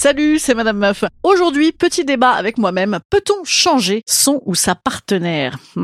Salut, 0.00 0.38
c'est 0.38 0.54
Madame 0.54 0.78
Meuf. 0.78 1.02
Aujourd'hui, 1.24 1.72
petit 1.72 2.04
débat 2.04 2.30
avec 2.30 2.56
moi-même. 2.56 3.00
Peut-on 3.10 3.42
changer 3.42 4.02
son 4.06 4.40
ou 4.46 4.54
sa 4.54 4.76
partenaire? 4.76 5.58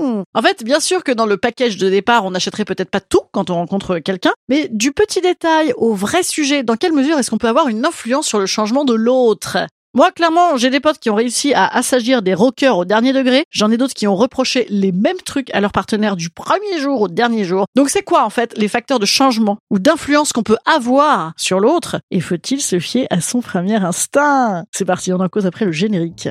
En 0.00 0.42
fait, 0.42 0.62
bien 0.62 0.78
sûr 0.78 1.02
que 1.02 1.10
dans 1.10 1.26
le 1.26 1.36
package 1.36 1.76
de 1.76 1.90
départ, 1.90 2.24
on 2.24 2.30
n'achèterait 2.30 2.64
peut-être 2.64 2.90
pas 2.90 3.00
tout 3.00 3.22
quand 3.32 3.50
on 3.50 3.54
rencontre 3.54 3.98
quelqu'un, 3.98 4.30
mais 4.48 4.68
du 4.70 4.92
petit 4.92 5.20
détail 5.20 5.72
au 5.76 5.92
vrai 5.92 6.22
sujet, 6.22 6.62
dans 6.62 6.76
quelle 6.76 6.92
mesure 6.92 7.18
est-ce 7.18 7.30
qu'on 7.30 7.38
peut 7.38 7.48
avoir 7.48 7.66
une 7.66 7.84
influence 7.84 8.28
sur 8.28 8.38
le 8.38 8.46
changement 8.46 8.84
de 8.84 8.94
l'autre? 8.94 9.58
Moi, 9.98 10.12
clairement, 10.12 10.56
j'ai 10.56 10.70
des 10.70 10.78
potes 10.78 11.00
qui 11.00 11.10
ont 11.10 11.16
réussi 11.16 11.52
à 11.54 11.66
assagir 11.66 12.22
des 12.22 12.32
rockers 12.32 12.78
au 12.78 12.84
dernier 12.84 13.12
degré. 13.12 13.42
J'en 13.50 13.68
ai 13.68 13.76
d'autres 13.76 13.94
qui 13.94 14.06
ont 14.06 14.14
reproché 14.14 14.64
les 14.70 14.92
mêmes 14.92 15.16
trucs 15.24 15.52
à 15.52 15.60
leur 15.60 15.72
partenaire 15.72 16.14
du 16.14 16.30
premier 16.30 16.78
jour 16.78 17.00
au 17.00 17.08
dernier 17.08 17.42
jour. 17.42 17.66
Donc 17.74 17.88
c'est 17.88 18.04
quoi, 18.04 18.24
en 18.24 18.30
fait, 18.30 18.56
les 18.56 18.68
facteurs 18.68 19.00
de 19.00 19.06
changement 19.06 19.58
ou 19.70 19.80
d'influence 19.80 20.32
qu'on 20.32 20.44
peut 20.44 20.58
avoir 20.66 21.32
sur 21.36 21.58
l'autre 21.58 21.98
Et 22.12 22.20
faut-il 22.20 22.60
se 22.60 22.78
fier 22.78 23.08
à 23.10 23.20
son 23.20 23.40
premier 23.40 23.74
instinct? 23.74 24.62
C'est 24.70 24.84
parti, 24.84 25.12
on 25.12 25.18
en 25.18 25.28
cause 25.28 25.46
après 25.46 25.64
le 25.64 25.72
générique. 25.72 26.28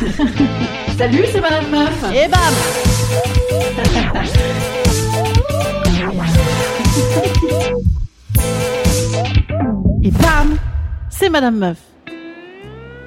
Salut, 0.98 1.24
c'est 1.30 1.40
Madame 1.40 1.70
Meuf 1.70 2.04
Et 2.12 2.26
bam 2.26 2.40
Et 10.06 10.10
bam 10.10 10.58
C'est 11.08 11.30
Madame 11.30 11.56
Meuf. 11.56 11.78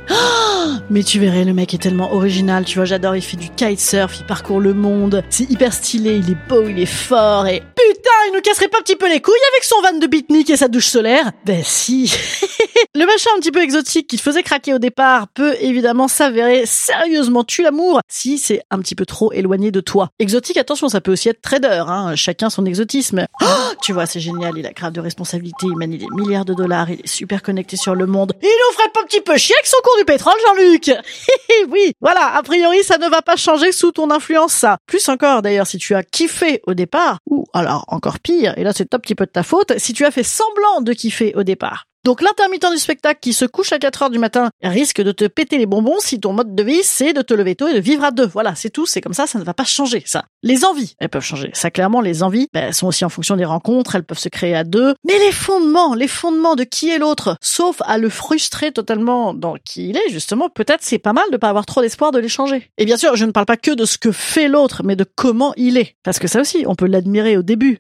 Oh, 0.09 0.69
mais 0.89 1.03
tu 1.03 1.19
verrais, 1.19 1.43
le 1.43 1.53
mec 1.53 1.71
est 1.75 1.77
tellement 1.77 2.11
original, 2.11 2.65
tu 2.65 2.79
vois, 2.79 2.85
j'adore, 2.85 3.15
il 3.15 3.21
fait 3.21 3.37
du 3.37 3.49
kitesurf, 3.49 4.19
il 4.19 4.25
parcourt 4.25 4.59
le 4.59 4.73
monde, 4.73 5.23
c'est 5.29 5.47
hyper 5.47 5.73
stylé, 5.73 6.15
il 6.15 6.31
est 6.31 6.47
beau, 6.49 6.67
il 6.67 6.79
est 6.79 6.87
fort, 6.87 7.45
et 7.45 7.59
putain, 7.59 8.09
il 8.29 8.33
nous 8.33 8.41
casserait 8.41 8.69
pas 8.69 8.79
un 8.79 8.81
petit 8.81 8.95
peu 8.95 9.07
les 9.09 9.21
couilles 9.21 9.33
avec 9.53 9.63
son 9.63 9.79
van 9.81 9.99
de 9.99 10.07
beatnik 10.07 10.49
et 10.49 10.57
sa 10.57 10.69
douche 10.69 10.87
solaire 10.87 11.33
Ben 11.45 11.61
si 11.63 12.11
Le 12.95 13.05
machin 13.05 13.29
un 13.35 13.39
petit 13.39 13.51
peu 13.51 13.61
exotique 13.61 14.07
qui 14.07 14.17
te 14.17 14.21
faisait 14.21 14.43
craquer 14.43 14.73
au 14.73 14.79
départ 14.79 15.27
peut 15.29 15.55
évidemment 15.59 16.07
s'avérer 16.07 16.65
sérieusement 16.65 17.43
tu 17.43 17.63
l'amour 17.63 18.01
si 18.07 18.37
c'est 18.37 18.61
un 18.71 18.79
petit 18.79 18.95
peu 18.95 19.05
trop 19.05 19.31
éloigné 19.31 19.71
de 19.71 19.79
toi. 19.79 20.09
Exotique, 20.19 20.57
attention, 20.57 20.89
ça 20.89 21.01
peut 21.01 21.11
aussi 21.11 21.29
être 21.29 21.41
trader, 21.41 21.83
hein, 21.87 22.15
chacun 22.15 22.49
son 22.49 22.65
exotisme. 22.65 23.25
Oh, 23.41 23.45
tu 23.81 23.93
vois, 23.93 24.05
c'est 24.05 24.19
génial, 24.19 24.57
il 24.57 24.65
a 24.65 24.73
grave 24.73 24.93
de 24.93 25.01
responsabilité, 25.01 25.67
il 25.67 25.77
manie 25.77 25.97
des 25.97 26.07
milliards 26.15 26.45
de 26.45 26.53
dollars, 26.53 26.89
il 26.89 26.99
est 26.99 27.07
super 27.07 27.41
connecté 27.41 27.77
sur 27.77 27.95
le 27.95 28.05
monde. 28.05 28.33
Il 28.41 28.45
nous 28.45 28.77
ferait 28.77 28.91
pas 28.93 29.01
un 29.01 29.05
petit 29.05 29.21
peu 29.21 29.37
chier 29.37 29.55
avec 29.55 29.67
son 29.67 29.77
cours 29.83 29.97
du 29.97 30.05
pétrole, 30.05 30.35
Jean-Luc 30.47 30.91
Oui, 31.69 31.93
voilà, 32.01 32.35
a 32.35 32.43
priori, 32.43 32.83
ça 32.83 32.97
ne 32.97 33.09
va 33.09 33.21
pas 33.21 33.35
changer 33.35 33.71
sous 33.71 33.91
ton 33.91 34.11
influence, 34.11 34.53
ça. 34.53 34.77
Plus 34.87 35.07
encore, 35.09 35.41
d'ailleurs, 35.41 35.67
si 35.67 35.77
tu 35.77 35.95
as 35.95 36.03
kiffé 36.03 36.61
au 36.67 36.73
départ, 36.73 37.19
ou 37.29 37.45
alors 37.53 37.85
encore 37.87 38.19
pire, 38.19 38.53
et 38.57 38.63
là 38.63 38.71
c'est 38.73 38.93
un 38.93 38.99
petit 38.99 39.15
peu 39.15 39.25
de 39.25 39.31
ta 39.31 39.43
faute, 39.43 39.73
si 39.77 39.93
tu 39.93 40.05
as 40.05 40.11
fait 40.11 40.23
semblant 40.23 40.81
de 40.81 40.93
kiffer 40.93 41.33
au 41.35 41.43
départ. 41.43 41.85
Donc 42.07 42.21
l'intermittent 42.21 42.71
du 42.71 42.77
spectacle 42.77 43.19
qui 43.19 43.33
se 43.33 43.43
couche 43.43 43.73
à 43.73 43.79
4 43.79 44.03
heures 44.03 44.09
du 44.09 44.17
matin 44.17 44.49
risque 44.63 45.01
de 45.01 45.11
te 45.11 45.25
péter 45.25 45.57
les 45.57 45.65
bonbons 45.65 45.99
si 45.99 46.21
ton 46.21 46.31
mode 46.31 46.55
de 46.55 46.63
vie 46.63 46.79
c'est 46.81 47.11
de 47.11 47.21
te 47.21 47.33
lever 47.33 47.55
tôt 47.55 47.67
et 47.67 47.73
de 47.73 47.81
vivre 47.81 48.05
à 48.05 48.11
deux. 48.11 48.25
Voilà, 48.25 48.55
c'est 48.55 48.69
tout, 48.69 48.85
c'est 48.85 49.01
comme 49.01 49.13
ça, 49.13 49.27
ça 49.27 49.39
ne 49.39 49.43
va 49.43 49.53
pas 49.53 49.65
changer 49.65 50.03
ça. 50.05 50.23
Les 50.41 50.63
envies, 50.63 50.95
elles 50.99 51.09
peuvent 51.09 51.21
changer. 51.21 51.49
Ça 51.51 51.69
clairement, 51.69 51.99
les 51.99 52.23
envies 52.23 52.47
ben, 52.53 52.71
sont 52.71 52.87
aussi 52.87 53.03
en 53.03 53.09
fonction 53.09 53.35
des 53.35 53.43
rencontres, 53.43 53.97
elles 53.97 54.05
peuvent 54.05 54.17
se 54.17 54.29
créer 54.29 54.55
à 54.55 54.63
deux. 54.63 54.95
Mais 55.05 55.19
les 55.19 55.33
fondements, 55.33 55.95
les 55.95 56.07
fondements 56.07 56.55
de 56.55 56.63
qui 56.63 56.89
est 56.89 56.97
l'autre, 56.97 57.35
sauf 57.41 57.81
à 57.81 57.97
le 57.97 58.07
frustrer 58.07 58.71
totalement 58.71 59.33
dans 59.33 59.55
qui 59.55 59.89
il 59.89 59.97
est 59.97 60.09
justement, 60.09 60.47
peut-être 60.47 60.83
c'est 60.83 60.99
pas 60.99 61.11
mal 61.11 61.25
de 61.29 61.35
pas 61.35 61.49
avoir 61.49 61.65
trop 61.65 61.81
d'espoir 61.81 62.11
de 62.11 62.19
les 62.19 62.29
changer. 62.29 62.71
Et 62.77 62.85
bien 62.85 62.95
sûr, 62.95 63.17
je 63.17 63.25
ne 63.25 63.31
parle 63.31 63.47
pas 63.47 63.57
que 63.57 63.71
de 63.71 63.83
ce 63.83 63.97
que 63.97 64.13
fait 64.13 64.47
l'autre, 64.47 64.81
mais 64.85 64.95
de 64.95 65.03
comment 65.03 65.51
il 65.57 65.75
est. 65.75 65.97
Parce 66.03 66.19
que 66.19 66.29
ça 66.29 66.39
aussi, 66.39 66.63
on 66.67 66.75
peut 66.75 66.87
l'admirer 66.87 67.35
au 67.35 67.43
début. 67.43 67.79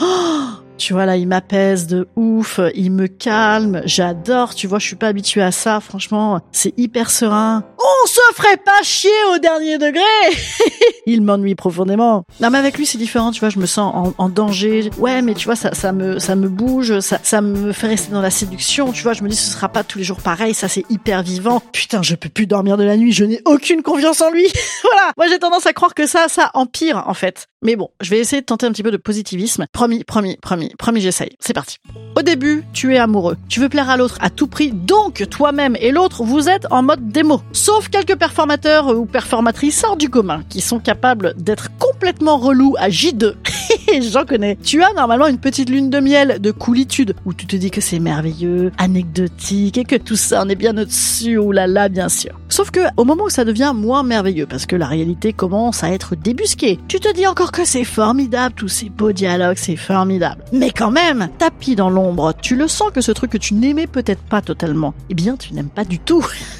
Oh 0.00 0.57
tu 0.78 0.92
vois 0.92 1.04
là, 1.04 1.16
il 1.16 1.28
m'apaise 1.28 1.86
de 1.86 2.08
ouf, 2.16 2.60
il 2.74 2.92
me 2.92 3.06
calme, 3.08 3.82
j'adore, 3.84 4.54
tu 4.54 4.66
vois, 4.66 4.78
je 4.78 4.86
suis 4.86 4.96
pas 4.96 5.08
habituée 5.08 5.42
à 5.42 5.52
ça, 5.52 5.80
franchement, 5.80 6.40
c'est 6.52 6.72
hyper 6.78 7.10
serein. 7.10 7.64
On 7.78 8.06
se 8.06 8.20
ferait 8.34 8.56
pas 8.56 8.82
chier 8.82 9.10
au 9.34 9.38
dernier 9.38 9.76
degré 9.78 10.00
Il 11.10 11.22
m'ennuie 11.22 11.54
profondément. 11.54 12.24
Non 12.42 12.50
mais 12.50 12.58
avec 12.58 12.76
lui 12.76 12.84
c'est 12.84 12.98
différent, 12.98 13.30
tu 13.30 13.40
vois, 13.40 13.48
je 13.48 13.58
me 13.58 13.64
sens 13.64 14.12
en, 14.18 14.28
danger. 14.28 14.90
Ouais, 14.98 15.22
mais 15.22 15.32
tu 15.32 15.46
vois, 15.46 15.56
ça, 15.56 15.72
ça 15.72 15.90
me 15.92 16.18
ça 16.18 16.36
me 16.36 16.50
bouge, 16.50 17.00
ça, 17.00 17.18
ça 17.22 17.40
me 17.40 17.72
fait 17.72 17.86
rester 17.86 18.12
dans 18.12 18.20
la 18.20 18.28
séduction, 18.28 18.92
tu 18.92 19.02
vois, 19.02 19.14
je 19.14 19.22
me 19.22 19.28
dis 19.30 19.36
ce 19.36 19.50
sera 19.50 19.70
pas 19.70 19.84
tous 19.84 19.96
les 19.96 20.04
jours 20.04 20.20
pareil, 20.20 20.52
ça 20.52 20.68
c'est 20.68 20.84
hyper 20.90 21.22
vivant. 21.22 21.62
Putain, 21.72 22.02
je 22.02 22.14
peux 22.14 22.28
plus 22.28 22.46
dormir 22.46 22.76
de 22.76 22.84
la 22.84 22.98
nuit, 22.98 23.12
je 23.12 23.24
n'ai 23.24 23.40
aucune 23.46 23.82
confiance 23.82 24.20
en 24.20 24.30
lui. 24.30 24.44
voilà, 24.82 25.12
moi 25.16 25.28
j'ai 25.28 25.38
tendance 25.38 25.64
à 25.64 25.72
croire 25.72 25.94
que 25.94 26.06
ça, 26.06 26.26
ça 26.28 26.50
empire 26.52 27.04
en 27.06 27.14
fait. 27.14 27.46
Mais 27.62 27.74
bon, 27.74 27.88
je 28.02 28.10
vais 28.10 28.18
essayer 28.18 28.42
de 28.42 28.46
tenter 28.46 28.66
un 28.66 28.72
petit 28.72 28.82
peu 28.84 28.90
de 28.90 28.98
positivisme. 28.98 29.64
Promis, 29.72 30.04
promis, 30.04 30.36
promis, 30.36 30.72
promis, 30.78 31.00
j'essaye. 31.00 31.30
C'est 31.40 31.54
parti. 31.54 31.78
Au 32.16 32.22
début, 32.22 32.64
tu 32.72 32.94
es 32.94 32.98
amoureux. 32.98 33.36
Tu 33.48 33.60
veux 33.60 33.68
plaire 33.68 33.90
à 33.90 33.96
l'autre 33.96 34.18
à 34.20 34.30
tout 34.30 34.46
prix, 34.46 34.70
donc 34.72 35.26
toi-même 35.28 35.76
et 35.80 35.90
l'autre, 35.90 36.22
vous 36.22 36.48
êtes 36.48 36.66
en 36.70 36.82
mode 36.82 37.08
démo. 37.08 37.40
Sauf 37.52 37.88
quelques 37.88 38.16
performateurs 38.16 38.96
ou 38.96 39.06
performatrices 39.06 39.82
hors 39.84 39.96
du 39.96 40.10
commun 40.10 40.42
qui 40.48 40.60
sont 40.60 40.78
capables 40.78 40.97
d'être 41.36 41.70
complètement 41.78 42.36
relous 42.38 42.74
à 42.78 42.88
J2. 42.88 43.34
J'en 44.12 44.24
connais. 44.24 44.56
Tu 44.56 44.82
as 44.82 44.92
normalement 44.92 45.26
une 45.26 45.38
petite 45.38 45.70
lune 45.70 45.90
de 45.90 46.00
miel 46.00 46.38
de 46.40 46.50
coolitude 46.50 47.14
où 47.24 47.32
tu 47.32 47.46
te 47.46 47.56
dis 47.56 47.70
que 47.70 47.80
c'est 47.80 47.98
merveilleux, 47.98 48.72
anecdotique 48.78 49.78
et 49.78 49.84
que 49.84 49.96
tout 49.96 50.16
ça 50.16 50.42
en 50.42 50.48
est 50.48 50.54
bien 50.54 50.76
au-dessus, 50.76 51.38
ou 51.38 51.52
là 51.52 51.66
là, 51.66 51.88
bien 51.88 52.08
sûr. 52.08 52.38
Sauf 52.48 52.70
que 52.70 52.80
au 52.96 53.04
moment 53.04 53.24
où 53.24 53.30
ça 53.30 53.44
devient 53.44 53.72
moins 53.74 54.02
merveilleux 54.02 54.46
parce 54.46 54.66
que 54.66 54.76
la 54.76 54.86
réalité 54.86 55.32
commence 55.32 55.84
à 55.84 55.90
être 55.90 56.16
débusquée, 56.16 56.78
tu 56.88 57.00
te 57.00 57.12
dis 57.14 57.26
encore 57.26 57.52
que 57.52 57.64
c'est 57.64 57.84
formidable, 57.84 58.54
tous 58.54 58.68
ces 58.68 58.88
beaux 58.88 59.12
dialogues, 59.12 59.58
c'est 59.58 59.76
formidable. 59.76 60.44
Mais 60.52 60.70
quand 60.70 60.90
même, 60.90 61.28
tapis 61.38 61.76
dans 61.76 61.90
l'ombre, 61.90 62.34
tu 62.40 62.56
le 62.56 62.68
sens 62.68 62.90
que 62.90 63.00
ce 63.00 63.12
truc 63.12 63.30
que 63.30 63.38
tu 63.38 63.54
n'aimais 63.54 63.86
peut-être 63.86 64.22
pas 64.22 64.42
totalement, 64.42 64.94
eh 65.10 65.14
bien 65.14 65.36
tu 65.36 65.54
n'aimes 65.54 65.68
pas 65.68 65.84
du 65.84 65.98
tout. 65.98 66.26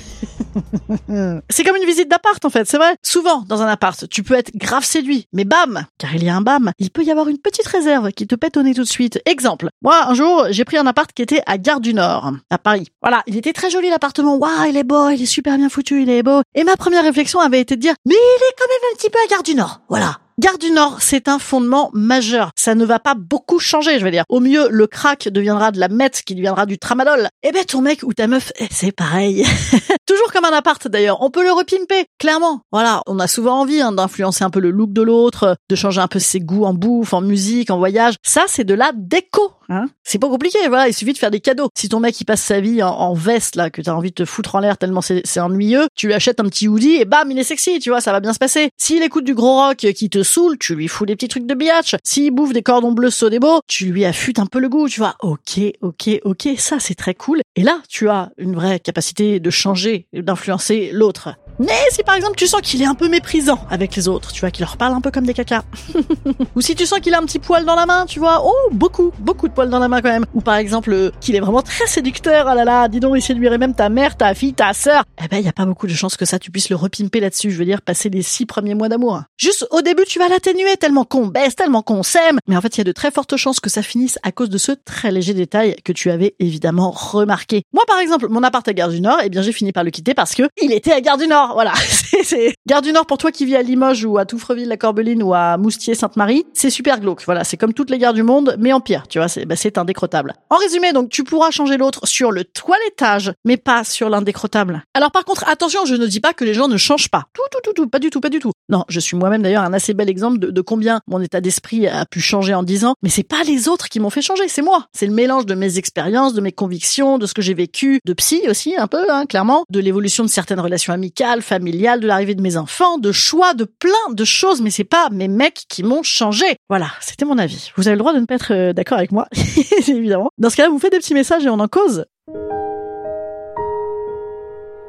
c'est 1.50 1.64
comme 1.64 1.76
une 1.76 1.86
visite 1.86 2.08
d'appart 2.08 2.44
en 2.44 2.50
fait, 2.50 2.66
c'est 2.66 2.76
vrai. 2.76 2.96
Souvent 3.02 3.42
dans 3.48 3.62
un 3.62 3.66
appart, 3.66 4.08
tu 4.08 4.22
peux 4.22 4.34
être 4.34 4.54
grave 4.54 4.84
séduit, 4.84 5.26
mais 5.32 5.44
bam, 5.44 5.86
car 5.98 6.14
il 6.14 6.24
y 6.24 6.28
a 6.28 6.36
un 6.36 6.40
bam, 6.40 6.72
il 6.78 6.90
peut 6.90 7.04
y 7.04 7.10
avoir 7.10 7.28
une 7.28 7.38
petite 7.38 7.66
réserve 7.66 8.10
qui 8.12 8.26
te 8.26 8.34
pète 8.34 8.56
au 8.56 8.62
tout 8.62 8.82
de 8.82 8.84
suite. 8.84 9.20
Exemple, 9.26 9.68
moi 9.82 10.06
un 10.08 10.14
jour 10.14 10.46
j'ai 10.50 10.64
pris 10.64 10.76
un 10.76 10.86
appart 10.86 11.10
qui 11.12 11.22
était 11.22 11.42
à 11.46 11.58
Gare 11.58 11.80
du 11.80 11.94
Nord, 11.94 12.32
à 12.50 12.58
Paris. 12.58 12.88
Voilà, 13.02 13.22
il 13.26 13.36
était 13.36 13.52
très 13.52 13.70
joli 13.70 13.90
l'appartement, 13.90 14.36
waouh 14.36 14.68
il 14.68 14.76
est 14.76 14.84
beau, 14.84 15.08
il 15.10 15.22
est 15.22 15.26
super 15.26 15.56
bien 15.56 15.68
foutu, 15.68 16.02
il 16.02 16.10
est 16.10 16.22
beau. 16.22 16.42
Et 16.54 16.64
ma 16.64 16.76
première 16.76 17.04
réflexion 17.04 17.40
avait 17.40 17.60
été 17.60 17.76
de 17.76 17.80
dire, 17.80 17.94
mais 18.06 18.14
il 18.14 18.42
est 18.42 18.54
quand 18.58 18.68
même 18.68 18.92
un 18.92 18.96
petit 18.96 19.10
peu 19.10 19.18
à 19.24 19.28
Gare 19.28 19.42
du 19.42 19.54
Nord. 19.54 19.80
Voilà. 19.88 20.18
Gare 20.38 20.58
du 20.58 20.70
Nord, 20.70 20.98
c'est 21.00 21.26
un 21.26 21.40
fondement 21.40 21.90
majeur. 21.94 22.52
Ça 22.54 22.76
ne 22.76 22.84
va 22.84 23.00
pas 23.00 23.16
beaucoup 23.16 23.58
changer, 23.58 23.98
je 23.98 24.04
veux 24.04 24.12
dire. 24.12 24.22
Au 24.28 24.38
mieux, 24.38 24.68
le 24.70 24.86
crack 24.86 25.28
deviendra 25.28 25.72
de 25.72 25.80
la 25.80 25.88
meth 25.88 26.22
qui 26.24 26.36
deviendra 26.36 26.64
du 26.64 26.78
tramadol. 26.78 27.28
Eh 27.42 27.50
ben, 27.50 27.64
ton 27.64 27.80
mec 27.80 28.04
ou 28.04 28.14
ta 28.14 28.28
meuf, 28.28 28.52
eh, 28.60 28.68
c'est 28.70 28.92
pareil. 28.92 29.44
Toujours 30.06 30.32
comme 30.32 30.44
un 30.44 30.56
appart 30.56 30.86
d'ailleurs. 30.86 31.22
On 31.22 31.30
peut 31.30 31.42
le 31.42 31.50
repimper, 31.50 32.06
clairement. 32.20 32.60
Voilà, 32.70 33.02
on 33.08 33.18
a 33.18 33.26
souvent 33.26 33.58
envie 33.58 33.80
hein, 33.80 33.90
d'influencer 33.90 34.44
un 34.44 34.50
peu 34.50 34.60
le 34.60 34.70
look 34.70 34.92
de 34.92 35.02
l'autre, 35.02 35.56
de 35.68 35.74
changer 35.74 36.00
un 36.00 36.06
peu 36.06 36.20
ses 36.20 36.38
goûts 36.38 36.66
en 36.66 36.72
bouffe, 36.72 37.14
en 37.14 37.20
musique, 37.20 37.70
en 37.70 37.78
voyage. 37.78 38.14
Ça, 38.24 38.44
c'est 38.46 38.62
de 38.62 38.74
la 38.74 38.92
déco 38.94 39.57
Hein 39.68 39.86
c'est 40.02 40.18
pas 40.18 40.28
compliqué, 40.28 40.58
voilà. 40.68 40.88
Il 40.88 40.94
suffit 40.94 41.12
de 41.12 41.18
faire 41.18 41.30
des 41.30 41.40
cadeaux. 41.40 41.68
Si 41.74 41.88
ton 41.88 42.00
mec 42.00 42.18
il 42.20 42.24
passe 42.24 42.42
sa 42.42 42.60
vie 42.60 42.82
en, 42.82 43.12
veste 43.14 43.56
là, 43.56 43.70
que 43.70 43.82
t'as 43.82 43.92
envie 43.92 44.10
de 44.10 44.14
te 44.14 44.24
foutre 44.24 44.54
en 44.54 44.60
l'air 44.60 44.78
tellement 44.78 45.02
c'est 45.02 45.40
ennuyeux, 45.40 45.86
tu 45.94 46.06
lui 46.06 46.14
achètes 46.14 46.40
un 46.40 46.44
petit 46.44 46.68
hoodie 46.68 46.96
et 46.96 47.04
bam, 47.04 47.30
il 47.30 47.38
est 47.38 47.44
sexy, 47.44 47.78
tu 47.78 47.90
vois, 47.90 48.00
ça 48.00 48.12
va 48.12 48.20
bien 48.20 48.32
se 48.32 48.38
passer. 48.38 48.70
S'il 48.76 49.02
écoute 49.02 49.24
du 49.24 49.34
gros 49.34 49.56
rock 49.56 49.76
qui 49.76 50.08
te 50.08 50.22
saoule, 50.22 50.58
tu 50.58 50.74
lui 50.74 50.88
fous 50.88 51.06
des 51.06 51.16
petits 51.16 51.28
trucs 51.28 51.46
de 51.46 51.54
biatch. 51.54 51.96
S'il 52.02 52.30
bouffe 52.30 52.52
des 52.52 52.62
cordons 52.62 52.92
bleus 52.92 53.10
Sodebo, 53.10 53.60
tu 53.66 53.86
lui 53.86 54.04
affûtes 54.04 54.38
un 54.38 54.46
peu 54.46 54.58
le 54.58 54.68
goût, 54.68 54.88
tu 54.88 55.00
vois. 55.00 55.16
Ok, 55.20 55.60
ok, 55.82 56.10
ok, 56.24 56.48
ça 56.56 56.78
c'est 56.80 56.94
très 56.94 57.14
cool. 57.14 57.42
Et 57.56 57.62
là, 57.62 57.80
tu 57.88 58.08
as 58.08 58.30
une 58.38 58.54
vraie 58.54 58.80
capacité 58.80 59.40
de 59.40 59.50
changer, 59.50 60.06
d'influencer 60.12 60.90
l'autre. 60.92 61.34
Mais 61.58 61.74
si 61.90 62.02
par 62.02 62.14
exemple 62.14 62.36
tu 62.36 62.46
sens 62.46 62.60
qu'il 62.60 62.80
est 62.82 62.86
un 62.86 62.94
peu 62.94 63.08
méprisant 63.08 63.58
avec 63.70 63.96
les 63.96 64.08
autres, 64.08 64.32
tu 64.32 64.40
vois, 64.40 64.50
qu'il 64.50 64.64
leur 64.64 64.76
parle 64.76 64.94
un 64.94 65.00
peu 65.00 65.10
comme 65.10 65.26
des 65.26 65.34
cacas. 65.34 65.64
Ou 66.54 66.60
si 66.60 66.74
tu 66.74 66.86
sens 66.86 67.00
qu'il 67.00 67.14
a 67.14 67.18
un 67.18 67.24
petit 67.24 67.38
poil 67.38 67.64
dans 67.64 67.74
la 67.74 67.86
main, 67.86 68.06
tu 68.06 68.18
vois, 68.18 68.42
oh, 68.44 68.54
beaucoup, 68.72 69.12
beaucoup 69.18 69.48
de 69.48 69.52
poils 69.52 69.70
dans 69.70 69.78
la 69.78 69.88
main 69.88 70.00
quand 70.00 70.10
même. 70.10 70.26
Ou 70.34 70.40
par 70.40 70.56
exemple 70.56 70.92
euh, 70.92 71.10
qu'il 71.20 71.34
est 71.34 71.40
vraiment 71.40 71.62
très 71.62 71.86
séducteur, 71.86 72.46
ah 72.46 72.54
là 72.54 72.64
là, 72.64 72.88
dis 72.88 73.00
donc, 73.00 73.14
il 73.16 73.22
séduirait 73.22 73.58
même 73.58 73.74
ta 73.74 73.88
mère, 73.88 74.16
ta 74.16 74.34
fille, 74.34 74.54
ta 74.54 74.72
sœur. 74.72 75.04
Eh 75.22 75.28
ben, 75.28 75.38
il 75.38 75.44
y 75.44 75.48
a 75.48 75.52
pas 75.52 75.64
beaucoup 75.64 75.86
de 75.86 75.92
chances 75.92 76.16
que 76.16 76.24
ça, 76.24 76.38
tu 76.38 76.50
puisses 76.50 76.70
le 76.70 76.76
repimper 76.76 77.20
là-dessus, 77.20 77.50
je 77.50 77.58
veux 77.58 77.64
dire, 77.64 77.82
passer 77.82 78.08
les 78.08 78.22
six 78.22 78.46
premiers 78.46 78.74
mois 78.74 78.88
d'amour. 78.88 79.22
Juste 79.36 79.66
au 79.70 79.82
début, 79.82 80.04
tu 80.04 80.18
vas 80.18 80.28
l'atténuer 80.28 80.76
tellement 80.76 81.04
qu'on 81.04 81.26
baisse, 81.26 81.56
tellement 81.56 81.82
qu'on 81.82 82.02
s'aime. 82.02 82.38
Mais 82.46 82.56
en 82.56 82.60
fait, 82.60 82.76
il 82.76 82.78
y 82.78 82.80
a 82.82 82.84
de 82.84 82.92
très 82.92 83.10
fortes 83.10 83.36
chances 83.36 83.60
que 83.60 83.70
ça 83.70 83.82
finisse 83.82 84.18
à 84.22 84.32
cause 84.32 84.48
de 84.48 84.58
ce 84.58 84.72
très 84.72 85.10
léger 85.10 85.34
détail 85.34 85.76
que 85.84 85.92
tu 85.92 86.10
avais 86.10 86.34
évidemment 86.38 86.90
remarqué. 86.90 87.62
Moi, 87.72 87.84
par 87.86 87.98
exemple, 87.98 88.28
mon 88.28 88.42
appart 88.42 88.66
à 88.68 88.72
Gare 88.72 88.90
du 88.90 89.00
Nord, 89.00 89.18
eh 89.24 89.28
bien, 89.28 89.42
j'ai 89.42 89.52
fini 89.52 89.72
par 89.72 89.84
le 89.84 89.90
quitter 89.90 90.14
parce 90.14 90.34
que 90.34 90.44
il 90.62 90.72
était 90.72 90.92
à 90.92 91.00
Gare 91.00 91.18
du 91.18 91.26
Nord. 91.26 91.47
Voilà. 91.54 91.72
c'est 92.22 92.54
Gare 92.66 92.82
du 92.82 92.92
Nord 92.92 93.06
pour 93.06 93.18
toi 93.18 93.32
qui 93.32 93.44
vis 93.44 93.56
à 93.56 93.62
Limoges 93.62 94.04
ou 94.04 94.18
à 94.18 94.24
Touffreville, 94.24 94.68
la 94.68 94.76
Corbeline 94.76 95.22
ou 95.22 95.34
à 95.34 95.56
Moustier, 95.56 95.94
Sainte-Marie, 95.94 96.46
c'est 96.52 96.70
super 96.70 97.00
glauque. 97.00 97.22
Voilà, 97.24 97.44
c'est 97.44 97.56
comme 97.56 97.74
toutes 97.74 97.90
les 97.90 97.98
gares 97.98 98.14
du 98.14 98.22
monde, 98.22 98.56
mais 98.58 98.72
en 98.72 98.80
pire. 98.80 99.06
Tu 99.08 99.18
vois, 99.18 99.28
c'est 99.28 99.44
bah, 99.44 99.54
indécrottable. 99.76 100.34
En 100.50 100.56
résumé, 100.56 100.92
donc 100.92 101.10
tu 101.10 101.24
pourras 101.24 101.50
changer 101.50 101.76
l'autre 101.76 102.06
sur 102.06 102.30
le 102.30 102.44
toilettage, 102.44 103.32
mais 103.44 103.56
pas 103.56 103.84
sur 103.84 104.08
l'indécrottable. 104.08 104.82
Alors 104.94 105.10
par 105.10 105.24
contre, 105.24 105.48
attention, 105.48 105.84
je 105.84 105.94
ne 105.94 106.06
dis 106.06 106.20
pas 106.20 106.32
que 106.32 106.44
les 106.44 106.54
gens 106.54 106.68
ne 106.68 106.76
changent 106.76 107.10
pas. 107.10 107.24
Tout, 107.32 107.42
tout, 107.50 107.60
tout, 107.62 107.72
tout, 107.72 107.88
pas 107.88 107.98
du 107.98 108.10
tout, 108.10 108.20
pas 108.20 108.30
du 108.30 108.38
tout. 108.38 108.52
Non, 108.68 108.84
je 108.88 109.00
suis 109.00 109.16
moi-même 109.16 109.42
d'ailleurs 109.42 109.62
un 109.64 109.72
assez 109.72 109.94
bel 109.94 110.10
exemple 110.10 110.38
de, 110.38 110.50
de 110.50 110.60
combien 110.60 111.00
mon 111.06 111.20
état 111.20 111.40
d'esprit 111.40 111.86
a 111.86 112.04
pu 112.04 112.20
changer 112.20 112.54
en 112.54 112.62
dix 112.62 112.84
ans, 112.84 112.94
mais 113.02 113.08
c'est 113.08 113.22
pas 113.22 113.42
les 113.44 113.68
autres 113.68 113.88
qui 113.88 114.00
m'ont 114.00 114.10
fait 114.10 114.22
changer, 114.22 114.48
c'est 114.48 114.62
moi. 114.62 114.86
C'est 114.92 115.06
le 115.06 115.12
mélange 115.12 115.46
de 115.46 115.54
mes 115.54 115.78
expériences, 115.78 116.34
de 116.34 116.40
mes 116.40 116.52
convictions, 116.52 117.18
de 117.18 117.26
ce 117.26 117.34
que 117.34 117.42
j'ai 117.42 117.54
vécu, 117.54 118.00
de 118.04 118.12
psy 118.12 118.42
aussi 118.48 118.76
un 118.76 118.86
peu, 118.86 119.10
hein, 119.10 119.26
clairement, 119.26 119.64
de 119.70 119.80
l'évolution 119.80 120.24
de 120.24 120.28
certaines 120.28 120.60
relations 120.60 120.92
amicales, 120.92 121.37
familiales, 121.42 122.00
de 122.00 122.06
l'arrivée 122.06 122.34
de 122.34 122.42
mes 122.42 122.56
enfants, 122.56 122.98
de 122.98 123.12
choix, 123.12 123.54
de 123.54 123.64
plein 123.64 124.12
de 124.12 124.24
choses, 124.24 124.60
mais 124.60 124.70
c'est 124.70 124.84
pas 124.84 125.08
mes 125.10 125.28
mecs 125.28 125.64
qui 125.68 125.82
m'ont 125.82 126.02
changé. 126.02 126.56
Voilà, 126.68 126.90
c'était 127.00 127.24
mon 127.24 127.38
avis. 127.38 127.70
Vous 127.76 127.88
avez 127.88 127.96
le 127.96 128.00
droit 128.00 128.12
de 128.12 128.20
ne 128.20 128.26
pas 128.26 128.34
être 128.34 128.52
euh, 128.52 128.72
d'accord 128.72 128.98
avec 128.98 129.12
moi, 129.12 129.26
évidemment. 129.88 130.30
Dans 130.38 130.50
ce 130.50 130.56
cas-là, 130.56 130.68
vous 130.68 130.78
faites 130.78 130.92
des 130.92 130.98
petits 130.98 131.14
messages 131.14 131.44
et 131.44 131.48
on 131.48 131.60
en 131.60 131.68
cause. 131.68 132.04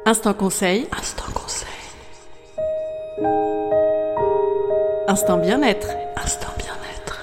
Instant 0.06 0.34
conseil. 0.34 0.86
Instant 0.98 1.30
conseil. 1.34 1.68
Instant 5.06 5.38
bien-être. 5.38 5.88
Instant 6.16 6.52
bien-être. 6.56 7.20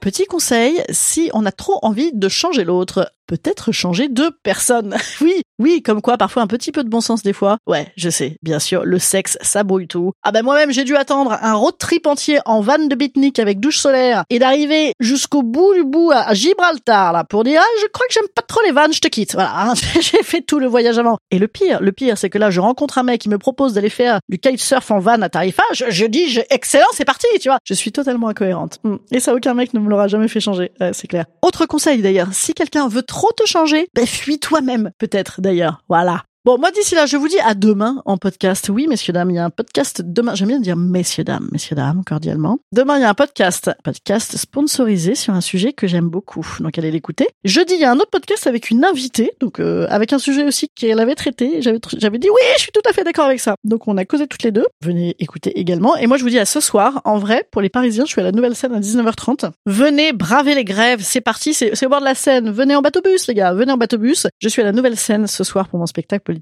Petit 0.00 0.26
conseil, 0.26 0.82
si 0.90 1.30
on 1.34 1.46
a 1.46 1.52
trop 1.52 1.78
envie 1.82 2.12
de 2.12 2.28
changer 2.28 2.64
l'autre, 2.64 3.10
peut-être 3.26 3.72
changer 3.72 4.08
de 4.08 4.30
personne. 4.42 4.96
oui, 5.20 5.42
oui, 5.58 5.82
comme 5.82 6.02
quoi 6.02 6.16
parfois 6.16 6.42
un 6.42 6.46
petit 6.46 6.72
peu 6.72 6.84
de 6.84 6.88
bon 6.88 7.00
sens 7.00 7.22
des 7.22 7.32
fois. 7.32 7.58
Ouais, 7.66 7.92
je 7.96 8.10
sais, 8.10 8.36
bien 8.42 8.58
sûr, 8.58 8.84
le 8.84 8.98
sexe, 8.98 9.38
ça 9.40 9.62
brouille 9.62 9.88
tout. 9.88 10.12
Ah 10.22 10.32
ben 10.32 10.42
moi-même 10.42 10.72
j'ai 10.72 10.84
dû 10.84 10.96
attendre 10.96 11.36
un 11.40 11.54
road 11.54 11.76
trip 11.78 12.06
entier 12.06 12.40
en 12.44 12.60
van 12.60 12.78
de 12.78 12.94
bitnik 12.94 13.38
avec 13.38 13.60
douche 13.60 13.78
solaire 13.78 14.24
et 14.30 14.38
d'arriver 14.38 14.92
jusqu'au 15.00 15.42
bout 15.42 15.74
du 15.74 15.84
bout 15.84 16.10
à 16.12 16.34
Gibraltar 16.34 17.12
là 17.12 17.24
pour 17.24 17.44
dire 17.44 17.60
ah 17.62 17.80
je 17.82 17.86
crois 17.88 18.06
que 18.06 18.14
j'aime 18.14 18.28
pas 18.34 18.42
trop 18.42 18.60
les 18.64 18.72
vannes, 18.72 18.92
je 18.92 19.00
te 19.00 19.08
quitte. 19.08 19.34
Voilà, 19.34 19.70
hein, 19.70 19.74
j'ai 20.00 20.22
fait 20.22 20.42
tout 20.42 20.58
le 20.58 20.66
voyage 20.66 20.98
avant. 20.98 21.18
Et 21.30 21.38
le 21.38 21.48
pire, 21.48 21.80
le 21.80 21.92
pire 21.92 22.18
c'est 22.18 22.30
que 22.30 22.38
là 22.38 22.50
je 22.50 22.60
rencontre 22.60 22.98
un 22.98 23.02
mec 23.02 23.20
qui 23.20 23.28
me 23.28 23.38
propose 23.38 23.74
d'aller 23.74 23.90
faire 23.90 24.18
du 24.28 24.38
kitesurf 24.38 24.90
en 24.90 24.98
van 24.98 25.22
à 25.22 25.28
Tarifa. 25.28 25.62
Je, 25.72 26.06
dis 26.06 26.28
je, 26.28 26.40
excellent, 26.50 26.86
c'est 26.92 27.04
parti, 27.04 27.26
tu 27.40 27.48
vois. 27.48 27.58
Je 27.64 27.74
suis 27.74 27.92
totalement 27.92 28.28
incohérente. 28.28 28.78
Hmm. 28.84 28.96
Et 29.10 29.20
ça 29.20 29.34
aucun 29.34 29.54
mec 29.54 29.74
ne 29.74 29.80
me 29.80 29.88
l'aura 29.88 30.08
jamais 30.08 30.28
fait 30.28 30.40
changer, 30.40 30.72
c'est 30.92 31.06
clair. 31.06 31.26
Autre 31.42 31.66
conseil 31.66 32.02
d'ailleurs, 32.02 32.28
si 32.32 32.54
quelqu'un 32.54 32.88
veut 32.88 33.02
trop 33.14 33.30
te 33.30 33.46
changer, 33.46 33.86
ben 33.94 34.06
fuis 34.06 34.40
toi-même 34.40 34.90
peut-être 34.98 35.40
d'ailleurs. 35.40 35.84
Voilà. 35.88 36.24
Bon, 36.46 36.58
moi 36.58 36.70
d'ici 36.70 36.94
là, 36.94 37.06
je 37.06 37.16
vous 37.16 37.26
dis 37.26 37.40
à 37.40 37.54
demain 37.54 38.02
en 38.04 38.18
podcast. 38.18 38.68
Oui, 38.68 38.86
messieurs 38.86 39.14
dames, 39.14 39.30
il 39.30 39.36
y 39.36 39.38
a 39.38 39.46
un 39.46 39.48
podcast 39.48 40.02
demain. 40.04 40.34
J'aime 40.34 40.48
bien 40.48 40.60
dire 40.60 40.76
messieurs 40.76 41.24
dames, 41.24 41.48
messieurs 41.52 41.74
dames, 41.74 42.02
cordialement. 42.04 42.58
Demain, 42.70 42.98
il 42.98 43.00
y 43.00 43.04
a 43.04 43.08
un 43.08 43.14
podcast, 43.14 43.70
podcast 43.82 44.36
sponsorisé 44.36 45.14
sur 45.14 45.32
un 45.32 45.40
sujet 45.40 45.72
que 45.72 45.86
j'aime 45.86 46.10
beaucoup. 46.10 46.46
Donc 46.60 46.76
allez 46.76 46.90
l'écouter. 46.90 47.28
Jeudi, 47.44 47.76
il 47.76 47.80
y 47.80 47.84
a 47.84 47.90
un 47.90 47.96
autre 47.96 48.10
podcast 48.10 48.46
avec 48.46 48.68
une 48.68 48.84
invitée, 48.84 49.32
donc 49.40 49.58
euh, 49.58 49.86
avec 49.88 50.12
un 50.12 50.18
sujet 50.18 50.44
aussi 50.44 50.68
qu'elle 50.68 51.00
avait 51.00 51.14
traité. 51.14 51.62
J'avais 51.62 52.18
dit 52.18 52.28
oui, 52.28 52.42
je 52.56 52.60
suis 52.60 52.72
tout 52.72 52.86
à 52.86 52.92
fait 52.92 53.04
d'accord 53.04 53.24
avec 53.24 53.40
ça. 53.40 53.54
Donc 53.64 53.88
on 53.88 53.96
a 53.96 54.04
causé 54.04 54.26
toutes 54.26 54.42
les 54.42 54.52
deux. 54.52 54.66
Venez 54.82 55.16
écouter 55.20 55.58
également. 55.58 55.96
Et 55.96 56.06
moi, 56.06 56.18
je 56.18 56.24
vous 56.24 56.28
dis 56.28 56.38
à 56.38 56.44
ce 56.44 56.60
soir. 56.60 57.00
En 57.06 57.16
vrai, 57.16 57.48
pour 57.52 57.62
les 57.62 57.70
Parisiens, 57.70 58.04
je 58.04 58.10
suis 58.10 58.20
à 58.20 58.24
la 58.24 58.32
nouvelle 58.32 58.54
scène 58.54 58.74
à 58.74 58.80
19h30. 58.80 59.50
Venez 59.64 60.12
braver 60.12 60.54
les 60.54 60.64
grèves. 60.64 61.00
C'est 61.02 61.22
parti. 61.22 61.54
C'est 61.54 61.86
au 61.86 61.88
bord 61.88 62.00
de 62.00 62.04
la 62.04 62.14
Seine. 62.14 62.50
Venez 62.50 62.76
en 62.76 62.82
bateau 62.82 63.00
bus, 63.00 63.28
les 63.28 63.34
gars. 63.34 63.54
Venez 63.54 63.72
en 63.72 63.78
bateau 63.78 63.96
bus. 63.96 64.26
Je 64.40 64.48
suis 64.50 64.60
à 64.60 64.66
la 64.66 64.72
nouvelle 64.72 64.98
scène 64.98 65.26
ce 65.26 65.42
soir 65.42 65.68
pour 65.68 65.78
mon 65.78 65.86
spectacle 65.86 66.33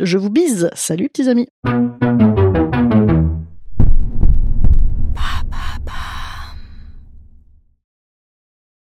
Je 0.00 0.18
vous 0.18 0.30
bise. 0.30 0.70
Salut 0.74 1.08
petits 1.08 1.28
amis. 1.28 1.48